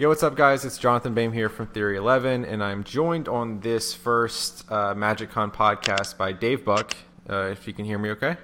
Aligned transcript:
Yo, 0.00 0.08
what's 0.08 0.22
up, 0.22 0.34
guys? 0.34 0.64
It's 0.64 0.78
Jonathan 0.78 1.14
Bayme 1.14 1.34
here 1.34 1.50
from 1.50 1.66
Theory 1.66 1.98
11, 1.98 2.46
and 2.46 2.64
I'm 2.64 2.84
joined 2.84 3.28
on 3.28 3.60
this 3.60 3.92
first 3.92 4.64
uh, 4.70 4.94
MagicCon 4.94 5.52
podcast 5.52 6.16
by 6.16 6.32
Dave 6.32 6.64
Buck. 6.64 6.96
Uh, 7.28 7.50
if 7.52 7.66
you 7.66 7.74
can 7.74 7.84
hear 7.84 7.98
me 7.98 8.08
okay. 8.12 8.38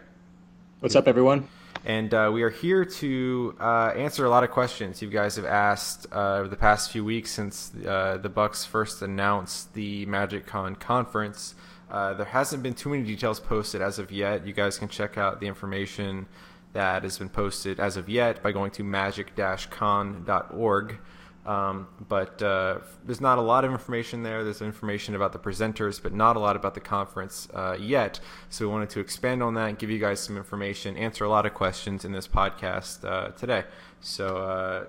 What's 0.80 0.94
up, 0.94 1.08
everyone? 1.08 1.48
And 1.86 2.12
uh, 2.12 2.30
we 2.30 2.42
are 2.42 2.50
here 2.50 2.84
to 2.84 3.56
uh, 3.58 3.94
answer 3.96 4.26
a 4.26 4.28
lot 4.28 4.44
of 4.44 4.50
questions 4.50 5.00
you 5.00 5.08
guys 5.08 5.36
have 5.36 5.46
asked 5.46 6.06
uh, 6.12 6.40
over 6.40 6.48
the 6.48 6.56
past 6.56 6.92
few 6.92 7.06
weeks 7.06 7.30
since 7.30 7.72
uh, 7.86 8.18
the 8.20 8.28
Bucks 8.28 8.66
first 8.66 9.00
announced 9.00 9.72
the 9.72 10.04
MagicCon 10.04 10.78
conference. 10.78 11.54
there 11.90 12.26
hasn't 12.26 12.62
been 12.62 12.74
too 12.74 12.90
many 12.90 13.02
details 13.02 13.40
posted 13.40 13.80
as 13.80 13.98
of 13.98 14.12
yet. 14.12 14.46
You 14.46 14.52
guys 14.52 14.76
can 14.76 14.88
check 14.88 15.16
out 15.16 15.40
the 15.40 15.46
information 15.46 16.26
that 16.74 17.02
has 17.02 17.16
been 17.16 17.30
posted 17.30 17.80
as 17.80 17.96
of 17.96 18.10
yet 18.10 18.42
by 18.42 18.52
going 18.52 18.72
to 18.72 18.84
magic-con.org. 18.84 20.98
Um, 21.46 21.86
but 22.08 22.42
uh, 22.42 22.78
there's 23.04 23.20
not 23.20 23.38
a 23.38 23.42
lot 23.42 23.64
of 23.64 23.70
information 23.70 24.24
there. 24.24 24.42
There's 24.42 24.62
information 24.62 25.14
about 25.14 25.32
the 25.32 25.38
presenters, 25.38 26.02
but 26.02 26.12
not 26.12 26.34
a 26.36 26.40
lot 26.40 26.56
about 26.56 26.74
the 26.74 26.80
conference 26.80 27.48
uh, 27.54 27.76
yet. 27.78 28.18
So 28.50 28.66
we 28.66 28.72
wanted 28.72 28.90
to 28.90 29.00
expand 29.00 29.42
on 29.42 29.54
that 29.54 29.68
and 29.68 29.78
give 29.78 29.88
you 29.88 30.00
guys 30.00 30.18
some 30.20 30.36
information, 30.36 30.96
answer 30.96 31.24
a 31.24 31.28
lot 31.28 31.46
of 31.46 31.54
questions 31.54 32.04
in 32.04 32.10
this 32.10 32.26
podcast 32.26 33.04
uh, 33.04 33.28
today. 33.30 33.64
So 34.00 34.38
uh, 34.38 34.84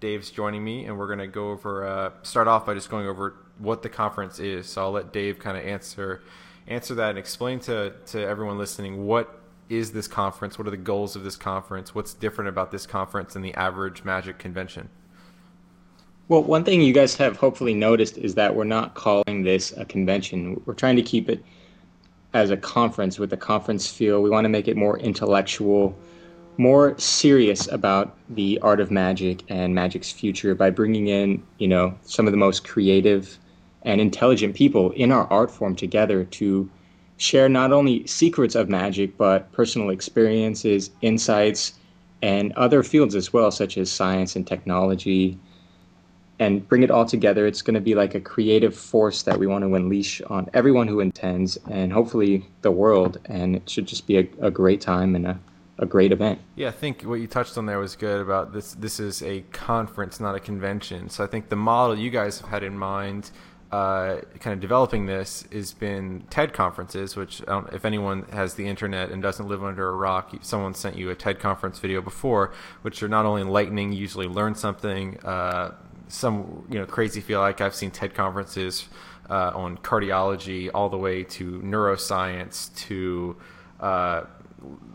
Dave's 0.00 0.30
joining 0.30 0.64
me, 0.64 0.86
and 0.86 0.98
we're 0.98 1.06
going 1.06 1.20
to 1.20 1.28
go 1.28 1.52
over. 1.52 1.86
Uh, 1.86 2.10
start 2.22 2.48
off 2.48 2.66
by 2.66 2.74
just 2.74 2.90
going 2.90 3.06
over 3.06 3.36
what 3.58 3.82
the 3.82 3.88
conference 3.88 4.40
is. 4.40 4.68
So 4.68 4.82
I'll 4.82 4.90
let 4.90 5.12
Dave 5.12 5.38
kind 5.38 5.56
of 5.56 5.64
answer 5.64 6.22
answer 6.66 6.94
that 6.94 7.10
and 7.10 7.18
explain 7.18 7.58
to 7.58 7.94
to 8.06 8.20
everyone 8.20 8.58
listening 8.58 9.06
what 9.06 9.40
is 9.68 9.92
this 9.92 10.08
conference, 10.08 10.58
what 10.58 10.66
are 10.66 10.72
the 10.72 10.76
goals 10.76 11.14
of 11.14 11.22
this 11.22 11.36
conference, 11.36 11.94
what's 11.94 12.12
different 12.12 12.48
about 12.48 12.72
this 12.72 12.86
conference 12.86 13.34
than 13.34 13.42
the 13.42 13.54
average 13.54 14.02
Magic 14.02 14.36
convention. 14.36 14.88
Well, 16.30 16.44
one 16.44 16.62
thing 16.62 16.80
you 16.80 16.92
guys 16.92 17.16
have 17.16 17.38
hopefully 17.38 17.74
noticed 17.74 18.16
is 18.16 18.36
that 18.36 18.54
we're 18.54 18.62
not 18.62 18.94
calling 18.94 19.42
this 19.42 19.72
a 19.76 19.84
convention. 19.84 20.62
We're 20.64 20.74
trying 20.74 20.94
to 20.94 21.02
keep 21.02 21.28
it 21.28 21.44
as 22.34 22.50
a 22.50 22.56
conference 22.56 23.18
with 23.18 23.32
a 23.32 23.36
conference 23.36 23.90
feel. 23.90 24.22
We 24.22 24.30
want 24.30 24.44
to 24.44 24.48
make 24.48 24.68
it 24.68 24.76
more 24.76 24.96
intellectual, 25.00 26.00
more 26.56 26.96
serious 27.00 27.66
about 27.66 28.16
the 28.28 28.60
art 28.62 28.78
of 28.78 28.92
magic 28.92 29.42
and 29.48 29.74
magic's 29.74 30.12
future 30.12 30.54
by 30.54 30.70
bringing 30.70 31.08
in, 31.08 31.42
you 31.58 31.66
know, 31.66 31.98
some 32.02 32.28
of 32.28 32.32
the 32.32 32.36
most 32.36 32.62
creative 32.62 33.36
and 33.82 34.00
intelligent 34.00 34.54
people 34.54 34.92
in 34.92 35.10
our 35.10 35.26
art 35.32 35.50
form 35.50 35.74
together 35.74 36.22
to 36.22 36.70
share 37.16 37.48
not 37.48 37.72
only 37.72 38.06
secrets 38.06 38.54
of 38.54 38.68
magic 38.68 39.16
but 39.16 39.50
personal 39.50 39.90
experiences, 39.90 40.92
insights, 41.02 41.72
and 42.22 42.52
other 42.52 42.84
fields 42.84 43.16
as 43.16 43.32
well, 43.32 43.50
such 43.50 43.76
as 43.76 43.90
science 43.90 44.36
and 44.36 44.46
technology 44.46 45.36
and 46.40 46.66
bring 46.68 46.82
it 46.82 46.90
all 46.90 47.04
together. 47.04 47.46
It's 47.46 47.60
going 47.60 47.74
to 47.74 47.80
be 47.80 47.94
like 47.94 48.14
a 48.14 48.20
creative 48.20 48.74
force 48.74 49.22
that 49.24 49.38
we 49.38 49.46
want 49.46 49.62
to 49.62 49.74
unleash 49.74 50.22
on 50.22 50.48
everyone 50.54 50.88
who 50.88 51.00
intends 51.00 51.58
and 51.70 51.92
hopefully 51.92 52.46
the 52.62 52.70
world. 52.70 53.18
And 53.26 53.56
it 53.56 53.68
should 53.68 53.86
just 53.86 54.06
be 54.06 54.18
a, 54.18 54.28
a 54.40 54.50
great 54.50 54.80
time 54.80 55.14
and 55.14 55.26
a, 55.26 55.38
a 55.78 55.84
great 55.84 56.12
event. 56.12 56.40
Yeah, 56.56 56.68
I 56.68 56.72
think 56.72 57.02
what 57.02 57.16
you 57.16 57.26
touched 57.26 57.58
on 57.58 57.66
there 57.66 57.78
was 57.78 57.94
good 57.94 58.22
about 58.22 58.54
this. 58.54 58.72
This 58.72 58.98
is 58.98 59.22
a 59.22 59.42
conference, 59.52 60.18
not 60.18 60.34
a 60.34 60.40
convention. 60.40 61.10
So 61.10 61.22
I 61.22 61.26
think 61.26 61.50
the 61.50 61.56
model 61.56 61.98
you 61.98 62.10
guys 62.10 62.40
have 62.40 62.48
had 62.48 62.64
in 62.64 62.76
mind. 62.76 63.30
Uh, 63.70 64.20
kind 64.40 64.52
of 64.52 64.58
developing 64.58 65.06
this 65.06 65.44
has 65.52 65.72
been 65.72 66.24
TED 66.28 66.52
conferences, 66.52 67.14
which 67.14 67.40
um, 67.46 67.68
if 67.72 67.84
anyone 67.84 68.24
has 68.32 68.54
the 68.54 68.66
internet 68.66 69.12
and 69.12 69.22
doesn't 69.22 69.46
live 69.46 69.62
under 69.62 69.88
a 69.88 69.92
rock, 69.92 70.34
someone 70.40 70.74
sent 70.74 70.96
you 70.96 71.08
a 71.10 71.14
TED 71.14 71.38
conference 71.38 71.78
video 71.78 72.00
before, 72.00 72.52
which 72.82 73.00
are 73.00 73.08
not 73.08 73.26
only 73.26 73.42
enlightening, 73.42 73.92
usually 73.92 74.26
learn 74.26 74.56
something, 74.56 75.20
uh, 75.20 75.72
some 76.10 76.64
you 76.68 76.78
know 76.78 76.86
crazy 76.86 77.20
feel 77.20 77.40
like 77.40 77.60
I've 77.60 77.74
seen 77.74 77.90
TED 77.90 78.14
conferences 78.14 78.88
uh, 79.28 79.52
on 79.54 79.78
cardiology 79.78 80.70
all 80.74 80.88
the 80.88 80.98
way 80.98 81.24
to 81.24 81.60
neuroscience 81.60 82.74
to 82.86 83.36
uh, 83.78 84.24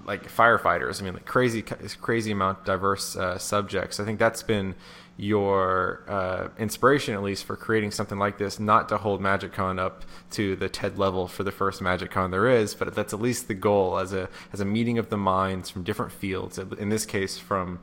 like 0.05 0.31
firefighters. 0.31 1.01
I 1.01 1.05
mean, 1.05 1.13
like 1.13 1.25
crazy 1.25 1.61
crazy 1.61 2.31
amount 2.31 2.65
diverse 2.65 3.15
uh, 3.15 3.37
subjects. 3.37 3.99
I 3.99 4.05
think 4.05 4.19
that's 4.19 4.43
been 4.43 4.75
your 5.17 6.03
uh, 6.09 6.49
inspiration 6.59 7.13
at 7.13 7.23
least 7.23 7.45
for 7.45 7.55
creating 7.55 7.89
something 7.89 8.19
like 8.19 8.37
this 8.37 8.59
not 8.59 8.89
to 8.89 8.97
hold 8.97 9.21
magiccon 9.21 9.79
up 9.79 10.03
to 10.29 10.57
the 10.57 10.67
ted 10.67 10.97
level 10.97 11.25
for 11.25 11.43
the 11.43 11.51
first 11.51 11.81
magiccon 11.81 12.31
there 12.31 12.49
is 12.49 12.75
but 12.75 12.93
that's 12.93 13.13
at 13.13 13.21
least 13.21 13.47
the 13.47 13.53
goal 13.53 13.97
as 13.97 14.11
a 14.11 14.27
as 14.51 14.59
a 14.59 14.65
meeting 14.65 14.97
of 14.97 15.09
the 15.09 15.15
minds 15.15 15.69
from 15.69 15.83
different 15.83 16.11
fields 16.11 16.57
in 16.57 16.89
this 16.89 17.05
case 17.05 17.37
from 17.37 17.79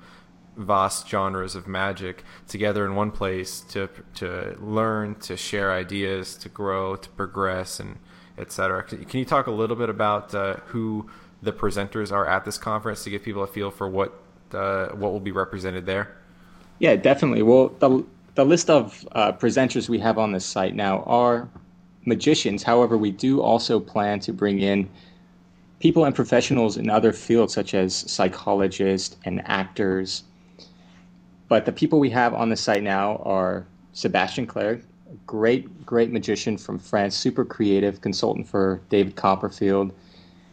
vast 0.56 1.08
genres 1.08 1.54
of 1.54 1.66
magic 1.66 2.24
together 2.46 2.84
in 2.84 2.94
one 2.94 3.10
place 3.10 3.60
to 3.60 3.88
to 4.14 4.56
learn, 4.60 5.14
to 5.16 5.36
share 5.36 5.72
ideas, 5.72 6.36
to 6.36 6.48
grow, 6.48 6.96
to 6.96 7.08
progress, 7.10 7.80
and 7.80 7.98
etc. 8.38 8.82
Can 8.82 9.18
you 9.18 9.24
talk 9.24 9.46
a 9.46 9.50
little 9.50 9.76
bit 9.76 9.88
about 9.88 10.34
uh, 10.34 10.54
who 10.66 11.08
the 11.42 11.52
presenters 11.52 12.12
are 12.12 12.26
at 12.26 12.44
this 12.44 12.58
conference 12.58 13.04
to 13.04 13.10
give 13.10 13.22
people 13.22 13.42
a 13.42 13.46
feel 13.46 13.70
for 13.70 13.88
what 13.88 14.12
uh, 14.52 14.88
what 14.88 15.12
will 15.12 15.20
be 15.20 15.32
represented 15.32 15.86
there? 15.86 16.16
Yeah, 16.78 16.96
definitely. 16.96 17.42
Well, 17.42 17.68
the 17.78 18.04
the 18.34 18.44
list 18.44 18.70
of 18.70 19.06
uh, 19.12 19.32
presenters 19.32 19.88
we 19.88 19.98
have 19.98 20.18
on 20.18 20.32
this 20.32 20.44
site 20.44 20.74
now 20.74 21.02
are 21.04 21.48
magicians. 22.04 22.62
However, 22.62 22.96
we 22.96 23.10
do 23.10 23.40
also 23.40 23.78
plan 23.78 24.20
to 24.20 24.32
bring 24.32 24.60
in 24.60 24.88
people 25.80 26.04
and 26.04 26.14
professionals 26.14 26.76
in 26.76 26.88
other 26.88 27.12
fields 27.12 27.52
such 27.52 27.74
as 27.74 27.94
psychologists 27.94 29.16
and 29.24 29.42
actors 29.46 30.24
but 31.52 31.66
the 31.66 31.72
people 31.72 32.00
we 32.00 32.08
have 32.08 32.32
on 32.32 32.48
the 32.48 32.56
site 32.56 32.82
now 32.82 33.16
are 33.26 33.66
Sebastien 33.92 34.46
Clergue, 34.46 34.82
great, 35.26 35.84
great 35.84 36.10
magician 36.10 36.56
from 36.56 36.78
France, 36.78 37.14
super 37.14 37.44
creative 37.44 38.00
consultant 38.00 38.48
for 38.48 38.80
David 38.88 39.16
Copperfield. 39.16 39.92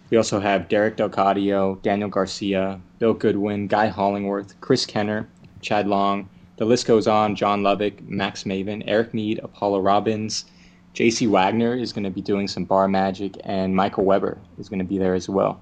We 0.10 0.18
also 0.18 0.42
have 0.42 0.68
Derek 0.68 0.98
DelGaudio, 0.98 1.82
Daniel 1.84 2.10
Garcia, 2.10 2.82
Bill 2.98 3.14
Goodwin, 3.14 3.68
Guy 3.68 3.90
Hollingworth, 3.90 4.56
Chris 4.60 4.86
Kenner, 4.86 5.26
Chad 5.62 5.88
Long. 5.88 6.28
The 6.58 6.66
list 6.66 6.86
goes 6.86 7.08
on. 7.08 7.34
John 7.34 7.62
Lovick, 7.62 8.06
Max 8.06 8.44
Maven, 8.44 8.84
Eric 8.86 9.14
Mead, 9.14 9.40
Apollo 9.42 9.80
Robbins, 9.80 10.52
J.C. 10.92 11.28
Wagner 11.28 11.76
is 11.76 11.94
going 11.94 12.04
to 12.04 12.10
be 12.10 12.22
doing 12.22 12.50
some 12.50 12.66
bar 12.66 12.90
magic, 12.90 13.38
and 13.46 13.74
Michael 13.74 14.04
Weber 14.04 14.38
is 14.58 14.68
going 14.68 14.80
to 14.80 14.86
be 14.86 14.98
there 14.98 15.16
as 15.16 15.30
well. 15.30 15.62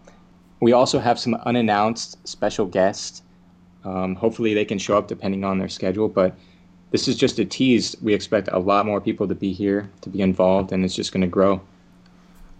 We 0.62 0.74
also 0.74 0.98
have 0.98 1.19
some 1.19 1.36
unannounced 1.36 2.28
special 2.28 2.66
guests. 2.66 3.22
Um, 3.88 4.16
hopefully, 4.16 4.53
they 4.53 4.66
can 4.66 4.78
show 4.78 4.98
up 4.98 5.08
depending 5.08 5.44
on 5.44 5.59
their 5.59 5.70
schedule. 5.70 6.09
But 6.09 6.36
this 6.92 7.08
is 7.08 7.16
just 7.16 7.40
a 7.40 7.46
tease. 7.46 7.96
We 8.02 8.14
expect 8.14 8.50
a 8.52 8.59
lot 8.59 8.86
more 8.86 9.00
people 9.00 9.28
to 9.28 9.36
be 9.36 9.53
here, 9.53 9.90
to 10.02 10.09
be 10.09 10.22
involved, 10.22 10.72
and 10.72 10.84
it's 10.84 10.96
just 10.96 11.12
going 11.12 11.22
to 11.22 11.28
grow. 11.28 11.62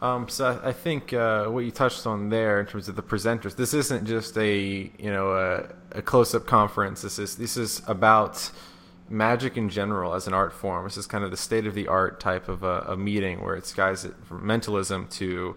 Um, 0.02 0.30
so 0.30 0.60
I 0.64 0.74
think 0.74 1.12
uh, 1.12 1.46
what 1.46 1.66
you 1.66 1.72
touched 1.72 2.06
on 2.06 2.30
there 2.30 2.60
in 2.60 2.68
terms 2.68 2.88
of 2.88 2.96
the 2.96 3.02
presenters, 3.02 3.56
this 3.56 3.74
isn't 3.74 4.06
just 4.06 4.38
a 4.38 4.92
you 4.98 5.12
know 5.12 5.32
a, 5.34 5.98
a 5.98 6.02
close-up 6.02 6.46
conference. 6.46 7.02
This 7.02 7.18
is 7.18 7.36
this 7.36 7.58
is 7.58 7.82
about 7.88 8.52
magic 9.10 9.58
in 9.58 9.70
general 9.70 10.14
as 10.14 10.28
an 10.28 10.34
art 10.34 10.54
form. 10.54 10.84
This 10.84 10.98
is 10.98 11.08
kind 11.08 11.24
of 11.24 11.32
the 11.32 11.38
state 11.38 11.66
of 11.66 11.74
the 11.74 11.88
art 11.88 12.20
type 12.20 12.48
of 12.48 12.64
a, 12.64 12.82
a 12.90 12.98
meeting 12.98 13.42
where 13.44 13.56
it's 13.56 13.74
guys 13.74 14.08
from 14.24 14.46
mentalism 14.46 15.08
to 15.08 15.56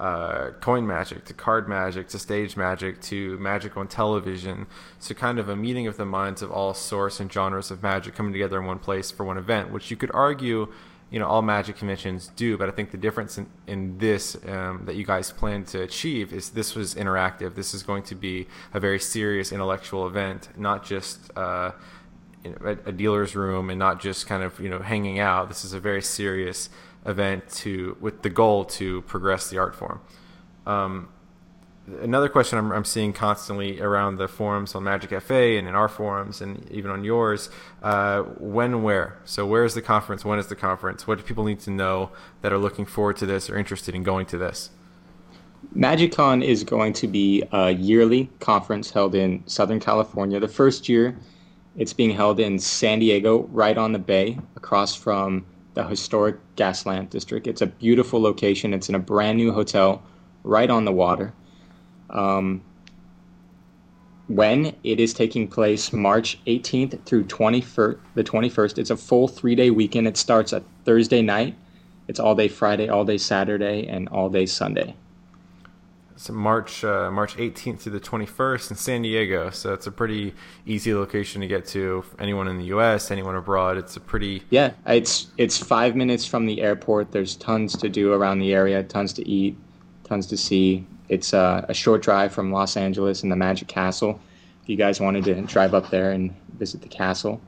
uh, 0.00 0.52
coin 0.60 0.86
magic 0.86 1.26
to 1.26 1.34
card 1.34 1.68
magic 1.68 2.08
to 2.08 2.18
stage 2.18 2.56
magic 2.56 3.02
to 3.02 3.36
magic 3.38 3.76
on 3.76 3.86
television. 3.86 4.66
So, 4.98 5.14
kind 5.14 5.38
of 5.38 5.50
a 5.50 5.54
meeting 5.54 5.86
of 5.86 5.98
the 5.98 6.06
minds 6.06 6.40
of 6.40 6.50
all 6.50 6.72
sorts 6.72 7.20
and 7.20 7.30
genres 7.30 7.70
of 7.70 7.82
magic 7.82 8.14
coming 8.14 8.32
together 8.32 8.58
in 8.58 8.64
one 8.64 8.78
place 8.78 9.10
for 9.10 9.24
one 9.24 9.36
event, 9.36 9.70
which 9.70 9.90
you 9.90 9.98
could 9.98 10.10
argue, 10.14 10.72
you 11.10 11.18
know, 11.18 11.26
all 11.26 11.42
magic 11.42 11.76
conventions 11.76 12.30
do. 12.34 12.56
But 12.56 12.70
I 12.70 12.72
think 12.72 12.92
the 12.92 12.96
difference 12.96 13.36
in, 13.36 13.46
in 13.66 13.98
this 13.98 14.38
um, 14.48 14.84
that 14.86 14.96
you 14.96 15.04
guys 15.04 15.32
plan 15.32 15.64
to 15.66 15.82
achieve 15.82 16.32
is 16.32 16.48
this 16.48 16.74
was 16.74 16.94
interactive. 16.94 17.54
This 17.54 17.74
is 17.74 17.82
going 17.82 18.04
to 18.04 18.14
be 18.14 18.46
a 18.72 18.80
very 18.80 18.98
serious 18.98 19.52
intellectual 19.52 20.06
event, 20.06 20.48
not 20.56 20.82
just. 20.82 21.30
Uh, 21.36 21.72
a, 22.64 22.70
a 22.86 22.92
dealer's 22.92 23.36
room 23.36 23.68
and 23.68 23.78
not 23.78 24.00
just 24.00 24.26
kind 24.26 24.42
of 24.42 24.58
you 24.60 24.70
know 24.70 24.78
hanging 24.78 25.18
out. 25.18 25.48
This 25.48 25.62
is 25.62 25.74
a 25.74 25.78
very 25.78 26.00
serious 26.00 26.70
event 27.06 27.48
to 27.48 27.96
with 28.00 28.22
the 28.22 28.30
goal 28.30 28.64
to 28.64 29.02
progress 29.02 29.48
the 29.48 29.58
art 29.58 29.74
form. 29.74 30.00
Um, 30.66 31.08
another 32.00 32.28
question 32.28 32.58
I'm, 32.58 32.72
I'm, 32.72 32.84
seeing 32.84 33.12
constantly 33.12 33.80
around 33.80 34.16
the 34.16 34.28
forums 34.28 34.74
on 34.74 34.84
Magic 34.84 35.10
Cafe 35.10 35.56
and 35.56 35.66
in 35.66 35.74
our 35.74 35.88
forums 35.88 36.40
and 36.40 36.70
even 36.70 36.90
on 36.90 37.04
yours, 37.04 37.48
uh, 37.82 38.22
when, 38.38 38.82
where? 38.82 39.18
So 39.24 39.46
where 39.46 39.64
is 39.64 39.74
the 39.74 39.82
conference? 39.82 40.24
When 40.24 40.38
is 40.38 40.48
the 40.48 40.56
conference? 40.56 41.06
What 41.06 41.18
do 41.18 41.24
people 41.24 41.44
need 41.44 41.60
to 41.60 41.70
know 41.70 42.10
that 42.42 42.52
are 42.52 42.58
looking 42.58 42.86
forward 42.86 43.16
to 43.18 43.26
this 43.26 43.48
or 43.48 43.56
interested 43.56 43.94
in 43.94 44.02
going 44.02 44.26
to 44.26 44.38
this? 44.38 44.70
MagicCon 45.76 46.42
is 46.42 46.64
going 46.64 46.92
to 46.94 47.06
be 47.06 47.44
a 47.52 47.70
yearly 47.70 48.30
conference 48.40 48.90
held 48.90 49.14
in 49.14 49.42
Southern 49.46 49.78
California. 49.78 50.40
The 50.40 50.48
first 50.48 50.88
year, 50.88 51.16
it's 51.76 51.92
being 51.92 52.10
held 52.10 52.40
in 52.40 52.58
San 52.58 52.98
Diego, 52.98 53.42
right 53.52 53.76
on 53.76 53.92
the 53.92 53.98
bay, 53.98 54.38
across 54.56 54.94
from 54.94 55.44
the 55.74 55.84
historic 55.84 56.36
Gaslamp 56.56 57.10
District. 57.10 57.46
It's 57.46 57.62
a 57.62 57.66
beautiful 57.66 58.20
location. 58.20 58.74
It's 58.74 58.88
in 58.88 58.94
a 58.94 58.98
brand 58.98 59.38
new 59.38 59.52
hotel 59.52 60.02
right 60.42 60.68
on 60.68 60.84
the 60.84 60.92
water. 60.92 61.32
Um, 62.08 62.62
when 64.30 64.76
it 64.84 65.00
is 65.00 65.12
taking 65.12 65.48
place 65.48 65.92
March 65.92 66.38
18th 66.46 67.04
through 67.04 67.24
21st, 67.24 67.98
the 68.14 68.22
21st. 68.22 68.78
It's 68.78 68.90
a 68.90 68.96
full 68.96 69.26
three 69.26 69.56
day 69.56 69.70
weekend. 69.70 70.06
It 70.06 70.16
starts 70.16 70.52
at 70.52 70.62
Thursday 70.84 71.20
night. 71.20 71.56
It's 72.06 72.20
all 72.20 72.34
day 72.34 72.48
Friday, 72.48 72.88
all 72.88 73.04
day 73.04 73.18
Saturday, 73.18 73.88
and 73.88 74.08
all 74.08 74.28
day 74.28 74.46
Sunday. 74.46 74.94
So 76.20 76.34
March 76.34 76.84
uh, 76.84 77.10
March 77.10 77.34
18th 77.38 77.84
to 77.84 77.90
the 77.90 77.98
21st 77.98 78.72
in 78.72 78.76
San 78.76 79.00
Diego. 79.00 79.48
So 79.48 79.72
it's 79.72 79.86
a 79.86 79.90
pretty 79.90 80.34
easy 80.66 80.92
location 80.92 81.40
to 81.40 81.46
get 81.46 81.64
to. 81.68 82.04
Anyone 82.18 82.46
in 82.46 82.58
the 82.58 82.66
U.S., 82.66 83.10
anyone 83.10 83.36
abroad, 83.36 83.78
it's 83.78 83.96
a 83.96 84.00
pretty 84.00 84.42
yeah. 84.50 84.72
It's 84.86 85.28
it's 85.38 85.56
five 85.56 85.96
minutes 85.96 86.26
from 86.26 86.44
the 86.44 86.60
airport. 86.60 87.12
There's 87.12 87.36
tons 87.36 87.74
to 87.78 87.88
do 87.88 88.12
around 88.12 88.40
the 88.40 88.52
area, 88.52 88.82
tons 88.82 89.14
to 89.14 89.26
eat, 89.26 89.56
tons 90.04 90.26
to 90.26 90.36
see. 90.36 90.86
It's 91.08 91.32
uh, 91.32 91.64
a 91.70 91.72
short 91.72 92.02
drive 92.02 92.34
from 92.34 92.52
Los 92.52 92.76
Angeles 92.76 93.22
and 93.22 93.32
the 93.32 93.36
Magic 93.36 93.68
Castle. 93.68 94.20
If 94.62 94.68
you 94.68 94.76
guys 94.76 95.00
wanted 95.00 95.24
to 95.24 95.40
drive 95.40 95.72
up 95.72 95.88
there 95.88 96.10
and 96.12 96.34
visit 96.58 96.82
the 96.82 96.88
castle, 96.88 97.40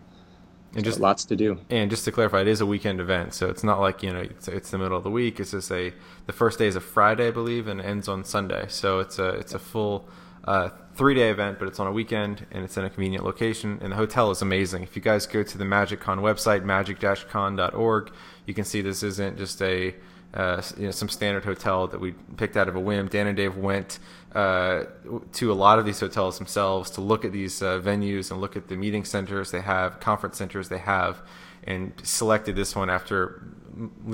and 0.74 0.84
just 0.84 1.00
lots 1.00 1.24
to 1.26 1.36
do. 1.36 1.58
And 1.70 1.90
just 1.90 2.04
to 2.06 2.12
clarify, 2.12 2.40
it 2.40 2.48
is 2.48 2.60
a 2.60 2.66
weekend 2.66 3.00
event, 3.00 3.34
so 3.34 3.48
it's 3.48 3.64
not 3.64 3.80
like 3.80 4.02
you 4.02 4.12
know 4.12 4.20
it's, 4.20 4.48
it's, 4.48 4.70
the 4.70 4.78
middle 4.78 4.96
of 4.96 5.04
the 5.04 5.10
week. 5.10 5.40
It's 5.40 5.50
just 5.50 5.70
a 5.70 5.92
the 6.26 6.32
first 6.32 6.58
day 6.58 6.66
is 6.66 6.76
a 6.76 6.80
Friday, 6.80 7.28
I 7.28 7.30
believe, 7.30 7.66
and 7.68 7.80
ends 7.80 8.08
on 8.08 8.24
Sunday. 8.24 8.66
So 8.68 9.00
it's 9.00 9.18
a 9.18 9.28
it's 9.30 9.54
a 9.54 9.58
full 9.58 10.08
uh, 10.44 10.70
three 10.94 11.14
day 11.14 11.30
event, 11.30 11.58
but 11.58 11.68
it's 11.68 11.80
on 11.80 11.86
a 11.86 11.92
weekend 11.92 12.46
and 12.50 12.64
it's 12.64 12.76
in 12.76 12.84
a 12.84 12.90
convenient 12.90 13.24
location. 13.24 13.78
And 13.82 13.92
the 13.92 13.96
hotel 13.96 14.30
is 14.30 14.42
amazing. 14.42 14.82
If 14.82 14.96
you 14.96 15.02
guys 15.02 15.26
go 15.26 15.42
to 15.42 15.58
the 15.58 15.64
MagicCon 15.64 16.18
website, 16.18 16.64
magic-con.org, 16.64 18.12
you 18.46 18.54
can 18.54 18.64
see 18.64 18.80
this 18.80 19.02
isn't 19.02 19.38
just 19.38 19.62
a 19.62 19.94
uh, 20.34 20.62
you 20.78 20.86
know, 20.86 20.90
some 20.90 21.08
standard 21.08 21.44
hotel 21.44 21.86
that 21.88 22.00
we 22.00 22.12
picked 22.36 22.56
out 22.56 22.68
of 22.68 22.76
a 22.76 22.80
whim. 22.80 23.08
Dan 23.08 23.26
and 23.26 23.36
Dave 23.36 23.56
went 23.56 23.98
uh, 24.34 24.84
to 25.32 25.52
a 25.52 25.54
lot 25.54 25.78
of 25.78 25.84
these 25.84 26.00
hotels 26.00 26.38
themselves 26.38 26.90
to 26.92 27.00
look 27.00 27.24
at 27.24 27.32
these 27.32 27.62
uh, 27.62 27.80
venues 27.80 28.30
and 28.30 28.40
look 28.40 28.56
at 28.56 28.68
the 28.68 28.76
meeting 28.76 29.04
centers 29.04 29.50
they 29.50 29.60
have, 29.60 30.00
conference 30.00 30.38
centers 30.38 30.68
they 30.68 30.78
have, 30.78 31.20
and 31.64 31.92
selected 32.02 32.56
this 32.56 32.74
one 32.74 32.88
after 32.88 33.42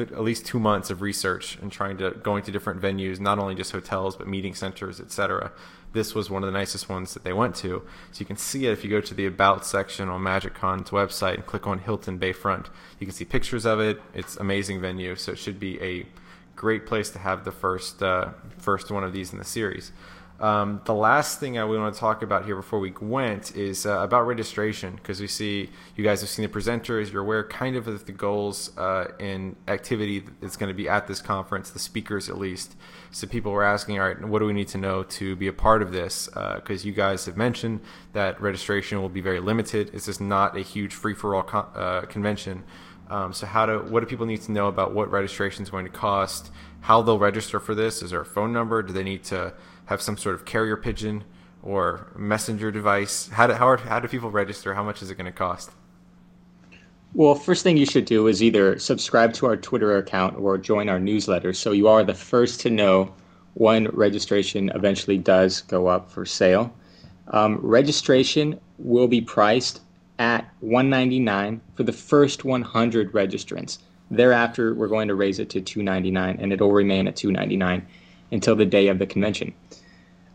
at 0.01 0.23
least 0.23 0.47
two 0.47 0.59
months 0.59 0.91
of 0.91 1.03
research 1.03 1.59
and 1.61 1.71
trying 1.73 1.99
to 1.99 2.11
going 2.23 2.43
to 2.45 2.53
different 2.53 2.81
venues, 2.81 3.19
not 3.19 3.39
only 3.39 3.55
just 3.55 3.73
hotels 3.73 4.17
but 4.17 4.29
meeting 4.29 4.55
centers, 4.55 5.01
etc. 5.01 5.53
This 5.93 6.15
was 6.15 6.31
one 6.31 6.43
of 6.43 6.47
the 6.47 6.59
nicest 6.59 6.89
ones 6.89 7.15
that 7.15 7.25
they 7.25 7.33
went 7.33 7.55
to. 7.57 7.83
So 8.13 8.21
you 8.21 8.27
can 8.27 8.37
see 8.37 8.67
it 8.67 8.73
if 8.73 8.85
you 8.85 8.91
go 8.91 9.01
to 9.01 9.15
the 9.15 9.27
About 9.27 9.67
section 9.67 10.09
on 10.09 10.21
MagicCon's 10.21 10.91
website 10.91 11.35
and 11.35 11.47
click 11.47 11.67
on 11.67 11.79
Hilton 11.79 12.19
Bayfront. 12.19 12.67
You 12.99 13.07
can 13.07 13.15
see 13.15 13.25
pictures 13.25 13.65
of 13.65 13.81
it. 13.81 14.01
It's 14.15 14.37
amazing 14.37 14.81
venue, 14.81 15.17
so 15.17 15.33
it 15.33 15.39
should 15.39 15.59
be 15.59 15.81
a 15.83 16.07
great 16.55 16.87
place 16.87 17.09
to 17.11 17.19
have 17.19 17.45
the 17.45 17.53
first 17.53 18.03
uh, 18.03 18.31
first 18.59 18.91
one 18.91 19.05
of 19.05 19.13
these 19.13 19.33
in 19.33 19.39
the 19.39 19.45
series. 19.45 19.93
Um, 20.41 20.81
the 20.85 20.95
last 20.95 21.41
thing 21.41 21.59
I 21.59 21.65
we 21.65 21.77
want 21.77 21.93
to 21.93 21.99
talk 21.99 22.23
about 22.23 22.45
here 22.45 22.55
before 22.55 22.79
we 22.79 22.93
went 23.01 23.57
is 23.57 23.87
uh, 23.87 23.99
about 24.01 24.23
registration 24.23 24.95
because 24.95 25.21
we 25.21 25.27
see 25.27 25.69
you 25.97 26.05
guys 26.05 26.21
have 26.21 26.31
seen 26.31 26.45
the 26.45 26.49
presenters. 26.49 27.13
You're 27.13 27.23
aware 27.23 27.43
kind 27.43 27.75
of 27.75 27.89
of 27.89 28.07
the 28.07 28.13
goals 28.13 28.77
uh, 28.79 29.09
and 29.19 29.57
activity 29.67 30.23
that's 30.41 30.57
going 30.57 30.69
to 30.69 30.75
be 30.75 30.89
at 30.89 31.09
this 31.09 31.21
conference, 31.21 31.71
the 31.71 31.81
speakers 31.81 32.29
at 32.29 32.39
least. 32.39 32.77
So 33.11 33.27
people 33.27 33.51
were 33.51 33.65
asking, 33.65 33.99
all 33.99 34.07
right, 34.07 34.25
what 34.25 34.39
do 34.39 34.47
we 34.47 34.53
need 34.53 34.69
to 34.69 34.79
know 34.79 35.03
to 35.03 35.35
be 35.35 35.49
a 35.49 35.53
part 35.53 35.83
of 35.83 35.91
this? 35.91 36.27
Because 36.27 36.85
uh, 36.85 36.87
you 36.87 36.93
guys 36.93 37.27
have 37.27 37.37
mentioned 37.37 37.81
that 38.13 38.41
registration 38.41 39.01
will 39.03 39.09
be 39.09 39.21
very 39.21 39.41
limited. 39.41 39.91
This 39.93 40.07
is 40.07 40.21
not 40.21 40.57
a 40.57 40.61
huge 40.61 40.95
free 40.95 41.15
for 41.15 41.35
all 41.35 41.43
con- 41.43 41.67
uh, 41.75 42.03
convention. 42.03 42.63
Um, 43.11 43.33
so 43.33 43.47
how 43.47 43.67
do 43.67 43.79
what 43.91 44.01
do 44.01 44.07
people 44.07 44.27
need 44.27 44.43
to 44.43 44.53
know 44.53 44.69
about 44.69 44.95
what 44.95 45.11
registration 45.11 45.63
is 45.63 45.71
going 45.71 45.87
to 45.87 45.91
cost? 45.91 46.51
How 46.81 47.03
they'll 47.03 47.19
register 47.19 47.59
for 47.59 47.75
this? 47.75 48.03
Is 48.03 48.11
there 48.11 48.21
a 48.21 48.27
phone 48.27 48.53
number? 48.53 48.83
Do 48.83 48.93
they 48.93 49.03
need 49.03 49.25
to 49.25 49.55
have 49.87 50.03
some 50.03 50.17
sort 50.17 50.35
of 50.35 50.45
carrier 50.45 50.77
pigeon 50.77 51.25
or 51.63 52.13
messenger 52.17 52.71
device? 52.71 53.29
How 53.29 53.47
do 53.47 53.55
how, 53.55 53.69
are, 53.69 53.77
how 53.79 54.01
do 54.01 54.09
people 54.09 54.31
register? 54.31 54.75
How 54.75 54.83
much 54.83 55.03
is 55.03 55.11
it 55.11 55.17
going 55.17 55.27
to 55.27 55.33
cost? 55.33 55.71
Well, 57.15 57.35
first 57.35 57.63
thing 57.63 57.79
you 57.79 57.87
should 57.87 58.05
do 58.05 58.27
is 58.27 58.43
either 58.43 58.79
subscribe 58.79 59.33
to 59.35 59.47
our 59.47 59.57
Twitter 59.57 59.97
account 59.97 60.37
or 60.39 60.59
join 60.59 60.91
our 60.91 60.99
newsletter, 60.99 61.55
so 61.55 61.73
you 61.73 61.89
are 61.89 62.05
the 62.05 62.15
first 62.15 62.61
to 62.61 62.71
know 62.71 63.15
when 63.55 63.87
registration 63.89 64.71
eventually 64.75 65.17
does 65.17 65.63
go 65.63 65.87
up 65.87 66.11
for 66.11 66.27
sale. 66.27 66.73
Um, 67.29 67.59
registration 67.63 68.61
will 68.77 69.09
be 69.09 69.23
priced 69.23 69.81
at 70.19 70.49
199 70.61 71.61
for 71.75 71.83
the 71.83 71.93
first 71.93 72.45
100 72.45 73.13
registrants. 73.13 73.79
Thereafter, 74.11 74.75
we're 74.75 74.89
going 74.89 75.09
to 75.09 75.15
raise 75.15 75.39
it 75.39 75.51
to 75.51 75.61
299, 75.61 76.39
and 76.41 76.53
it'll 76.53 76.73
remain 76.73 77.07
at 77.07 77.17
299 77.17 77.87
until 78.33 78.57
the 78.57 78.67
day 78.67 78.89
of 78.89 78.99
the 78.99 79.07
convention. 79.07 79.53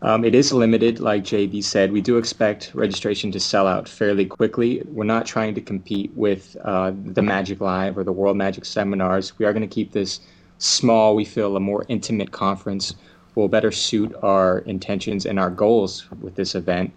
Um, 0.02 0.24
it 0.24 0.34
is 0.34 0.52
limited, 0.52 1.00
like 1.00 1.24
JB 1.24 1.64
said. 1.64 1.90
We 1.90 2.02
do 2.02 2.18
expect 2.18 2.72
registration 2.74 3.32
to 3.32 3.40
sell 3.40 3.66
out 3.66 3.88
fairly 3.88 4.26
quickly. 4.26 4.82
We're 4.86 5.04
not 5.04 5.24
trying 5.24 5.54
to 5.54 5.60
compete 5.60 6.12
with 6.14 6.56
uh, 6.62 6.92
the 7.04 7.22
Magic 7.22 7.60
Live 7.60 7.96
or 7.96 8.04
the 8.04 8.12
World 8.12 8.36
Magic 8.36 8.64
Seminars. 8.66 9.38
We 9.38 9.46
are 9.46 9.52
going 9.52 9.66
to 9.66 9.74
keep 9.74 9.92
this 9.92 10.20
small. 10.58 11.14
We 11.16 11.24
feel 11.24 11.56
a 11.56 11.60
more 11.60 11.86
intimate 11.88 12.32
conference 12.32 12.94
will 13.34 13.48
better 13.48 13.72
suit 13.72 14.14
our 14.22 14.58
intentions 14.60 15.26
and 15.26 15.40
our 15.40 15.50
goals 15.50 16.08
with 16.20 16.34
this 16.36 16.54
event. 16.54 16.92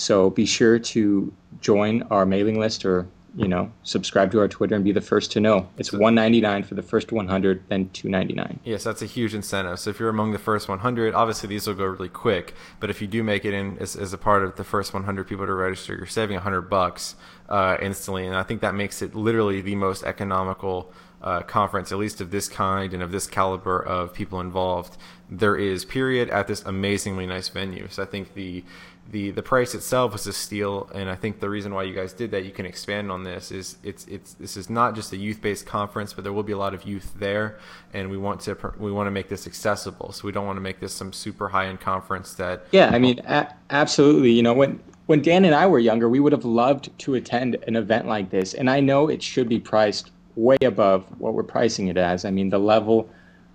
So 0.00 0.30
be 0.30 0.46
sure 0.46 0.78
to 0.78 1.32
join 1.60 2.02
our 2.04 2.24
mailing 2.24 2.58
list 2.58 2.84
or 2.84 3.06
you 3.36 3.46
know 3.46 3.70
subscribe 3.84 4.32
to 4.32 4.40
our 4.40 4.48
Twitter 4.48 4.74
and 4.74 4.82
be 4.82 4.92
the 4.92 5.00
first 5.00 5.30
to 5.32 5.40
know. 5.40 5.68
It's 5.76 5.92
199 5.92 6.64
for 6.64 6.74
the 6.74 6.82
first 6.82 7.12
100, 7.12 7.62
then 7.68 7.90
299. 7.90 8.60
Yes, 8.64 8.82
that's 8.82 9.02
a 9.02 9.06
huge 9.06 9.34
incentive. 9.34 9.78
So 9.78 9.90
if 9.90 10.00
you're 10.00 10.08
among 10.08 10.32
the 10.32 10.38
first 10.38 10.68
100, 10.68 11.14
obviously 11.14 11.48
these 11.48 11.66
will 11.66 11.74
go 11.74 11.84
really 11.84 12.08
quick. 12.08 12.54
But 12.80 12.90
if 12.90 13.00
you 13.02 13.06
do 13.06 13.22
make 13.22 13.44
it 13.44 13.54
in 13.54 13.78
as, 13.78 13.94
as 13.94 14.12
a 14.12 14.18
part 14.18 14.42
of 14.42 14.56
the 14.56 14.64
first 14.64 14.94
100 14.94 15.28
people 15.28 15.46
to 15.46 15.52
register, 15.54 15.94
you're 15.94 16.06
saving 16.06 16.36
100 16.36 16.62
bucks 16.62 17.14
uh, 17.48 17.76
instantly, 17.80 18.26
and 18.26 18.34
I 18.34 18.42
think 18.42 18.62
that 18.62 18.74
makes 18.74 19.02
it 19.02 19.14
literally 19.14 19.60
the 19.60 19.76
most 19.76 20.02
economical. 20.02 20.92
Uh, 21.22 21.42
conference, 21.42 21.92
at 21.92 21.98
least 21.98 22.22
of 22.22 22.30
this 22.30 22.48
kind 22.48 22.94
and 22.94 23.02
of 23.02 23.12
this 23.12 23.26
caliber 23.26 23.78
of 23.78 24.14
people 24.14 24.40
involved, 24.40 24.96
there 25.28 25.54
is. 25.54 25.84
Period 25.84 26.30
at 26.30 26.46
this 26.46 26.62
amazingly 26.62 27.26
nice 27.26 27.50
venue. 27.50 27.86
So 27.90 28.02
I 28.02 28.06
think 28.06 28.32
the 28.32 28.64
the 29.10 29.30
the 29.30 29.42
price 29.42 29.74
itself 29.74 30.12
was 30.12 30.26
a 30.26 30.32
steal, 30.32 30.88
and 30.94 31.10
I 31.10 31.16
think 31.16 31.40
the 31.40 31.50
reason 31.50 31.74
why 31.74 31.82
you 31.82 31.94
guys 31.94 32.12
did 32.12 32.30
that, 32.30 32.44
you 32.44 32.52
can 32.52 32.64
expand 32.64 33.10
on 33.10 33.24
this, 33.24 33.50
is 33.50 33.76
it's 33.82 34.06
it's 34.06 34.34
this 34.34 34.56
is 34.56 34.70
not 34.70 34.94
just 34.94 35.12
a 35.12 35.16
youth 35.16 35.42
based 35.42 35.66
conference, 35.66 36.12
but 36.12 36.24
there 36.24 36.32
will 36.32 36.42
be 36.42 36.52
a 36.52 36.58
lot 36.58 36.74
of 36.74 36.84
youth 36.84 37.12
there, 37.18 37.58
and 37.92 38.10
we 38.10 38.16
want 38.16 38.40
to 38.42 38.56
we 38.78 38.90
want 38.90 39.06
to 39.06 39.10
make 39.10 39.28
this 39.28 39.46
accessible. 39.46 40.12
So 40.12 40.26
we 40.26 40.32
don't 40.32 40.46
want 40.46 40.56
to 40.56 40.62
make 40.62 40.80
this 40.80 40.92
some 40.92 41.12
super 41.12 41.48
high 41.48 41.66
end 41.66 41.80
conference 41.80 42.34
that. 42.34 42.66
Yeah, 42.72 42.90
I 42.92 42.98
mean, 42.98 43.18
a- 43.26 43.52
absolutely. 43.70 44.30
You 44.30 44.42
know, 44.42 44.54
when 44.54 44.80
when 45.06 45.22
Dan 45.22 45.44
and 45.44 45.54
I 45.54 45.66
were 45.66 45.80
younger, 45.80 46.08
we 46.08 46.20
would 46.20 46.32
have 46.32 46.44
loved 46.44 46.96
to 47.00 47.16
attend 47.16 47.56
an 47.66 47.76
event 47.76 48.06
like 48.06 48.30
this, 48.30 48.54
and 48.54 48.70
I 48.70 48.80
know 48.80 49.08
it 49.08 49.22
should 49.22 49.48
be 49.48 49.58
priced 49.58 50.12
way 50.40 50.56
above 50.62 51.04
what 51.20 51.34
we're 51.34 51.42
pricing 51.42 51.88
it 51.88 51.96
as. 51.96 52.24
I 52.24 52.30
mean, 52.30 52.50
the 52.50 52.58
level 52.58 53.08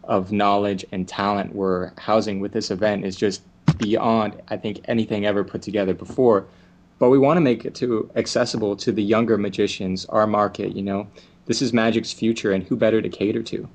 of 0.03 0.31
knowledge 0.31 0.85
and 0.91 1.07
talent 1.07 1.55
we're 1.55 1.91
housing 1.97 2.39
with 2.39 2.53
this 2.53 2.69
event 2.71 3.05
is 3.05 3.15
just 3.15 3.41
beyond 3.77 4.41
I 4.47 4.57
think 4.57 4.81
anything 4.85 5.25
ever 5.25 5.43
put 5.43 5.61
together 5.61 5.93
before. 5.93 6.45
But 6.99 7.09
we 7.09 7.17
want 7.17 7.37
to 7.37 7.41
make 7.41 7.65
it 7.65 7.75
to 7.75 8.09
accessible 8.15 8.75
to 8.77 8.91
the 8.91 9.03
younger 9.03 9.37
magicians, 9.37 10.05
our 10.05 10.27
market. 10.27 10.75
You 10.75 10.83
know, 10.83 11.07
this 11.45 11.61
is 11.61 11.73
Magic's 11.73 12.13
future, 12.13 12.51
and 12.51 12.63
who 12.63 12.77
better 12.77 13.01
to 13.01 13.09
cater 13.09 13.43
to? 13.43 13.67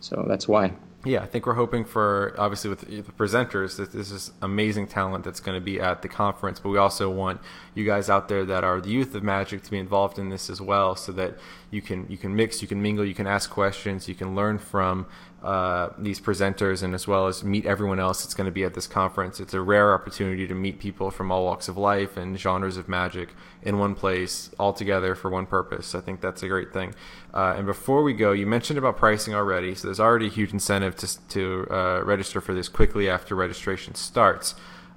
So 0.00 0.24
that's 0.28 0.46
why. 0.46 0.72
Yeah, 1.04 1.22
I 1.22 1.26
think 1.26 1.46
we're 1.46 1.54
hoping 1.54 1.84
for 1.84 2.32
obviously 2.38 2.70
with 2.70 2.80
the 2.82 3.02
presenters 3.02 3.76
that 3.76 3.92
this 3.92 4.12
is 4.12 4.30
amazing 4.40 4.86
talent 4.86 5.24
that's 5.24 5.40
going 5.40 5.56
to 5.60 5.64
be 5.64 5.80
at 5.80 6.00
the 6.00 6.08
conference, 6.08 6.60
but 6.60 6.68
we 6.68 6.78
also 6.78 7.10
want 7.10 7.40
you 7.74 7.84
guys 7.84 8.08
out 8.08 8.28
there 8.28 8.44
that 8.44 8.62
are 8.62 8.80
the 8.80 8.90
youth 8.90 9.12
of 9.16 9.24
Magic 9.24 9.64
to 9.64 9.70
be 9.72 9.78
involved 9.78 10.16
in 10.16 10.28
this 10.28 10.48
as 10.48 10.60
well, 10.60 10.94
so 10.94 11.10
that 11.10 11.38
you 11.72 11.82
can 11.82 12.06
you 12.08 12.16
can 12.16 12.36
mix, 12.36 12.62
you 12.62 12.68
can 12.68 12.80
mingle, 12.80 13.04
you 13.04 13.14
can 13.14 13.26
ask 13.26 13.50
questions, 13.50 14.06
you 14.06 14.14
can 14.14 14.36
learn 14.36 14.58
from 14.58 15.06
uh, 15.42 15.90
these 15.98 16.20
presenters 16.20 16.82
and 16.82 16.94
as 16.94 17.08
well 17.08 17.26
as 17.26 17.42
meet 17.42 17.66
everyone 17.66 17.98
else 17.98 18.22
that's 18.22 18.34
going 18.34 18.44
to 18.44 18.52
be 18.52 18.62
at 18.62 18.74
this 18.74 18.86
conference. 18.86 19.40
It's 19.40 19.54
a 19.54 19.60
rare 19.60 19.92
opportunity 19.92 20.46
to 20.46 20.54
meet 20.54 20.78
people 20.78 21.10
from 21.10 21.32
all 21.32 21.44
walks 21.44 21.66
of 21.66 21.76
life 21.76 22.16
and 22.16 22.38
genres 22.38 22.76
of 22.76 22.88
magic 22.88 23.30
in 23.62 23.78
one 23.78 23.94
place, 23.94 24.50
all 24.58 24.72
together 24.72 25.14
for 25.14 25.30
one 25.30 25.46
purpose. 25.46 25.94
I 25.94 26.00
think 26.00 26.20
that's 26.20 26.42
a 26.42 26.48
great 26.48 26.72
thing. 26.72 26.94
Uh, 27.34 27.54
and 27.56 27.66
before 27.66 28.02
we 28.02 28.12
go, 28.12 28.32
you 28.32 28.46
mentioned 28.46 28.78
about 28.78 28.96
pricing 28.96 29.34
already, 29.34 29.74
so 29.74 29.88
there's 29.88 30.00
already 30.00 30.26
a 30.26 30.30
huge 30.30 30.52
incentive 30.52 30.94
to, 30.96 31.28
to 31.28 31.66
uh, 31.70 32.02
register 32.04 32.40
for 32.40 32.54
this 32.54 32.68
quickly 32.68 33.08
after 33.08 33.34
registration 33.34 33.94
starts. 33.94 34.54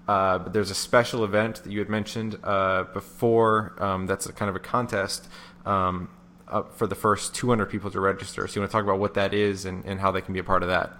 Uh, 0.07 0.37
but 0.37 0.53
there's 0.53 0.69
a 0.69 0.75
special 0.75 1.23
event 1.23 1.63
that 1.63 1.71
you 1.71 1.79
had 1.79 1.89
mentioned 1.89 2.37
uh, 2.43 2.83
before. 2.93 3.75
Um, 3.79 4.05
that's 4.05 4.27
kind 4.27 4.49
of 4.49 4.55
a 4.55 4.59
contest. 4.59 5.27
Um, 5.65 6.09
Uh, 6.47 6.61
for 6.61 6.85
the 6.85 6.93
first 6.93 7.33
200 7.33 7.65
people 7.65 7.89
to 7.89 7.99
register. 7.99 8.47
So 8.47 8.55
you 8.55 8.61
want 8.61 8.69
to 8.69 8.77
talk 8.77 8.83
about 8.83 8.99
what 8.99 9.15
that 9.15 9.33
is 9.33 9.65
and, 9.65 9.83
and 9.83 9.99
how 9.99 10.11
they 10.11 10.21
can 10.21 10.31
be 10.31 10.39
a 10.39 10.43
part 10.43 10.61
of 10.61 10.69
that? 10.69 10.93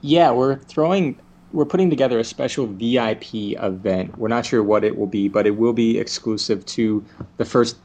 Yeah, 0.00 0.30
we're 0.30 0.60
throwing, 0.60 1.18
we're 1.52 1.64
putting 1.64 1.90
together 1.90 2.20
a 2.20 2.24
special 2.24 2.68
VIP 2.68 3.34
event. 3.34 4.16
We're 4.16 4.28
not 4.28 4.46
sure 4.46 4.62
what 4.62 4.84
it 4.84 4.96
will 4.96 5.08
be, 5.08 5.26
but 5.26 5.44
it 5.44 5.56
will 5.56 5.72
be 5.72 5.98
exclusive 5.98 6.64
to 6.66 7.04
the 7.36 7.44
first 7.44 7.78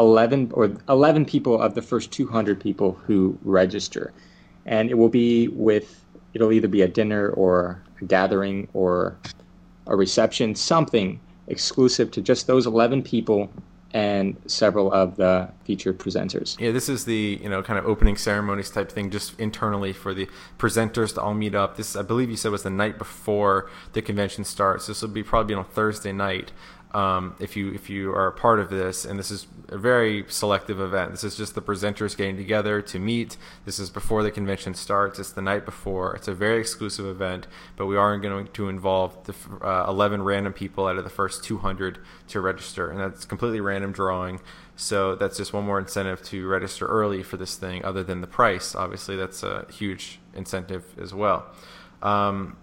11 0.00 0.50
or 0.52 0.72
11 0.88 1.24
people 1.24 1.62
of 1.62 1.76
the 1.76 1.82
first 1.82 2.10
200 2.10 2.58
people 2.58 2.94
who 3.06 3.38
register. 3.44 4.12
And 4.66 4.90
it 4.90 4.98
will 4.98 5.08
be 5.08 5.46
with, 5.48 6.04
it'll 6.34 6.50
either 6.50 6.66
be 6.66 6.82
a 6.82 6.88
dinner 6.88 7.28
or 7.30 7.80
a 8.00 8.04
gathering 8.06 8.66
or 8.72 9.16
a 9.86 9.94
reception, 9.94 10.56
something 10.56 11.20
exclusive 11.46 12.10
to 12.10 12.20
just 12.20 12.48
those 12.48 12.66
11 12.66 13.02
people 13.02 13.48
and 13.92 14.36
several 14.46 14.92
of 14.92 15.16
the 15.16 15.50
featured 15.64 15.98
presenters. 15.98 16.58
Yeah, 16.60 16.70
this 16.70 16.88
is 16.88 17.04
the 17.04 17.38
you 17.42 17.48
know 17.48 17.62
kind 17.62 17.78
of 17.78 17.86
opening 17.86 18.16
ceremonies 18.16 18.70
type 18.70 18.90
thing, 18.90 19.10
just 19.10 19.38
internally 19.38 19.92
for 19.92 20.14
the 20.14 20.28
presenters 20.58 21.14
to 21.14 21.20
all 21.20 21.34
meet 21.34 21.54
up. 21.54 21.76
This 21.76 21.96
I 21.96 22.02
believe 22.02 22.30
you 22.30 22.36
said 22.36 22.52
was 22.52 22.62
the 22.62 22.70
night 22.70 22.98
before 22.98 23.68
the 23.92 24.02
convention 24.02 24.44
starts. 24.44 24.86
This 24.86 25.02
will 25.02 25.08
be 25.08 25.22
probably 25.22 25.54
on 25.54 25.64
Thursday 25.64 26.12
night 26.12 26.52
um, 26.92 27.36
if 27.38 27.56
you 27.56 27.72
if 27.72 27.88
you 27.88 28.10
are 28.10 28.26
a 28.26 28.32
part 28.32 28.58
of 28.58 28.68
this, 28.68 29.04
and 29.04 29.18
this 29.18 29.30
is 29.30 29.46
a 29.68 29.78
very 29.78 30.24
selective 30.28 30.80
event. 30.80 31.12
This 31.12 31.22
is 31.22 31.36
just 31.36 31.54
the 31.54 31.62
presenters 31.62 32.16
getting 32.16 32.36
together 32.36 32.82
to 32.82 32.98
meet. 32.98 33.36
This 33.64 33.78
is 33.78 33.90
before 33.90 34.22
the 34.22 34.30
convention 34.30 34.74
starts. 34.74 35.18
It's 35.18 35.32
the 35.32 35.42
night 35.42 35.64
before. 35.64 36.14
It's 36.16 36.26
a 36.26 36.34
very 36.34 36.58
exclusive 36.58 37.06
event, 37.06 37.46
but 37.76 37.86
we 37.86 37.96
are 37.96 38.16
going 38.18 38.48
to 38.48 38.68
involve 38.68 39.16
the 39.24 39.34
uh, 39.64 39.86
11 39.88 40.22
random 40.22 40.52
people 40.52 40.86
out 40.86 40.96
of 40.96 41.04
the 41.04 41.10
first 41.10 41.44
200 41.44 41.98
to 42.28 42.40
register, 42.40 42.90
and 42.90 42.98
that's 42.98 43.24
completely 43.24 43.60
random 43.60 43.92
drawing. 43.92 44.40
So 44.74 45.14
that's 45.14 45.36
just 45.36 45.52
one 45.52 45.64
more 45.64 45.78
incentive 45.78 46.22
to 46.24 46.48
register 46.48 46.86
early 46.86 47.22
for 47.22 47.36
this 47.36 47.56
thing, 47.56 47.84
other 47.84 48.02
than 48.02 48.20
the 48.20 48.26
price. 48.26 48.74
Obviously, 48.74 49.14
that's 49.14 49.42
a 49.42 49.66
huge 49.70 50.18
incentive 50.34 50.84
as 50.98 51.14
well. 51.14 51.46
Um, 52.02 52.56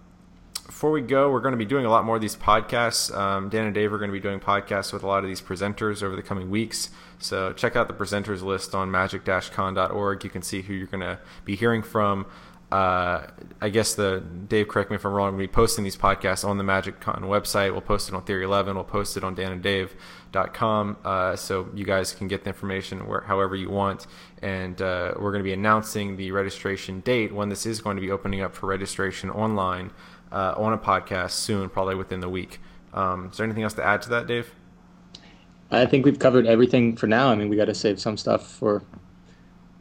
before 0.67 0.91
we 0.91 1.01
go, 1.01 1.31
we're 1.31 1.39
going 1.39 1.53
to 1.53 1.57
be 1.57 1.65
doing 1.65 1.85
a 1.85 1.89
lot 1.89 2.05
more 2.05 2.15
of 2.17 2.21
these 2.21 2.35
podcasts. 2.35 3.15
Um, 3.15 3.49
Dan 3.49 3.65
and 3.65 3.73
Dave 3.73 3.91
are 3.93 3.97
going 3.97 4.09
to 4.09 4.13
be 4.13 4.19
doing 4.19 4.39
podcasts 4.39 4.93
with 4.93 5.01
a 5.01 5.07
lot 5.07 5.23
of 5.23 5.29
these 5.29 5.41
presenters 5.41 6.03
over 6.03 6.15
the 6.15 6.21
coming 6.21 6.49
weeks. 6.49 6.89
So 7.19 7.53
check 7.53 7.75
out 7.75 7.87
the 7.87 7.93
presenters 7.93 8.43
list 8.43 8.75
on 8.75 8.91
magic-con.org. 8.91 10.23
You 10.23 10.29
can 10.29 10.41
see 10.41 10.61
who 10.61 10.73
you're 10.73 10.87
going 10.87 11.01
to 11.01 11.19
be 11.45 11.55
hearing 11.55 11.81
from. 11.81 12.27
Uh, 12.69 13.27
I 13.61 13.69
guess 13.69 13.95
the 13.95 14.21
Dave, 14.49 14.67
correct 14.67 14.89
me 14.89 14.97
if 14.97 15.05
I'm 15.05 15.13
wrong. 15.13 15.31
We'll 15.37 15.47
be 15.47 15.51
posting 15.51 15.85
these 15.85 15.95
podcasts 15.95 16.45
on 16.45 16.57
the 16.57 16.65
Magic 16.65 16.99
Con 16.99 17.23
website. 17.23 17.71
We'll 17.71 17.79
post 17.79 18.09
it 18.09 18.13
on 18.13 18.23
Theory 18.23 18.43
11. 18.43 18.75
We'll 18.75 18.83
post 18.83 19.15
it 19.15 19.23
on 19.23 19.37
dananddave.com, 19.37 20.97
uh, 21.05 21.37
so 21.37 21.69
you 21.73 21.85
guys 21.85 22.11
can 22.11 22.27
get 22.27 22.43
the 22.43 22.49
information 22.49 23.07
where, 23.07 23.21
however 23.21 23.55
you 23.55 23.69
want. 23.69 24.05
And 24.41 24.81
uh, 24.81 25.13
we're 25.15 25.31
going 25.31 25.39
to 25.39 25.47
be 25.47 25.53
announcing 25.53 26.17
the 26.17 26.31
registration 26.31 26.99
date 26.99 27.33
when 27.33 27.47
this 27.47 27.65
is 27.65 27.79
going 27.79 27.95
to 27.95 28.01
be 28.01 28.11
opening 28.11 28.41
up 28.41 28.53
for 28.53 28.67
registration 28.67 29.29
online 29.29 29.91
uh, 30.31 30.53
on 30.57 30.73
a 30.73 30.77
podcast 30.77 31.31
soon, 31.31 31.69
probably 31.69 31.95
within 31.95 32.19
the 32.19 32.29
week. 32.29 32.59
Um, 32.93 33.29
is 33.31 33.37
there 33.37 33.45
anything 33.45 33.63
else 33.63 33.73
to 33.75 33.85
add 33.85 34.01
to 34.03 34.09
that, 34.09 34.27
Dave? 34.27 34.51
I 35.69 35.85
think 35.85 36.05
we've 36.05 36.19
covered 36.19 36.47
everything 36.47 36.95
for 36.95 37.07
now. 37.07 37.29
I 37.29 37.35
mean, 37.35 37.49
we 37.49 37.55
got 37.55 37.65
to 37.65 37.75
save 37.75 37.99
some 37.99 38.17
stuff 38.17 38.49
for 38.49 38.83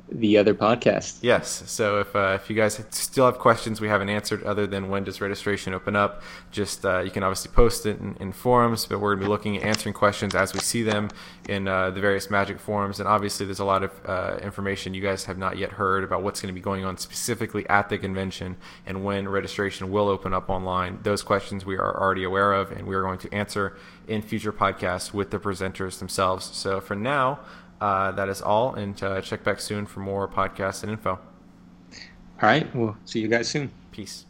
the 0.08 0.38
other 0.38 0.54
podcast. 0.54 1.18
Yes. 1.20 1.64
So 1.66 2.00
if 2.00 2.14
uh, 2.14 2.38
if 2.40 2.48
you 2.48 2.56
guys 2.56 2.80
still 2.90 3.26
have 3.26 3.38
questions 3.38 3.80
we 3.80 3.88
haven't 3.88 4.08
answered, 4.08 4.42
other 4.44 4.66
than 4.66 4.88
when 4.88 5.04
does 5.04 5.20
registration 5.20 5.75
open 5.75 5.96
up, 5.96 6.22
just 6.50 6.84
uh, 6.84 7.00
you 7.00 7.10
can 7.10 7.22
obviously 7.22 7.50
post 7.52 7.86
it 7.86 7.98
in, 7.98 8.16
in, 8.20 8.32
forums. 8.32 8.86
But 8.86 9.00
we're 9.00 9.14
going 9.14 9.20
to 9.20 9.26
be 9.26 9.30
looking 9.30 9.56
at 9.56 9.64
answering 9.64 9.94
questions 9.94 10.34
as 10.34 10.54
we 10.54 10.60
see 10.60 10.82
them 10.82 11.10
in 11.48 11.66
uh, 11.66 11.90
the 11.90 12.00
various 12.00 12.30
Magic 12.30 12.60
forums. 12.60 13.00
And 13.00 13.08
obviously, 13.08 13.46
there's 13.46 13.58
a 13.58 13.64
lot 13.64 13.82
of 13.82 13.90
uh, 14.04 14.38
information 14.42 14.94
you 14.94 15.02
guys 15.02 15.25
have 15.25 15.38
not 15.38 15.58
yet 15.58 15.72
heard 15.72 16.04
about 16.04 16.22
what's 16.22 16.40
going 16.40 16.54
to 16.54 16.58
be 16.58 16.62
going 16.62 16.84
on 16.84 16.96
specifically 16.98 17.68
at 17.68 17.88
the 17.88 17.98
convention 17.98 18.56
and 18.84 19.04
when 19.04 19.28
registration 19.28 19.90
will 19.90 20.08
open 20.08 20.32
up 20.32 20.48
online. 20.48 21.00
Those 21.02 21.22
questions 21.22 21.64
we 21.64 21.76
are 21.76 22.00
already 22.00 22.25
aware 22.25 22.52
of, 22.52 22.70
and 22.70 22.86
we 22.86 22.94
are 22.94 23.02
going 23.02 23.18
to 23.18 23.34
answer 23.34 23.76
in 24.06 24.22
future 24.22 24.52
podcasts 24.52 25.12
with 25.12 25.30
the 25.30 25.38
presenters 25.38 25.98
themselves. 25.98 26.44
So 26.44 26.80
for 26.80 26.94
now 26.94 27.40
uh, 27.80 28.12
that 28.12 28.28
is 28.28 28.40
all, 28.42 28.75
and 28.75 29.00
uh, 29.02 29.21
check 29.21 29.45
back 29.45 29.61
soon 29.61 29.87
for 29.87 30.00
more 30.00 30.28
podcasts 30.28 30.83
and 30.83 30.92
info. 30.92 31.12
All 31.12 32.49
right. 32.49 32.75
We'll 32.75 32.97
see 33.04 33.21
you 33.21 33.28
guys 33.28 33.49
soon. 33.49 33.71
Peace. 33.92 34.26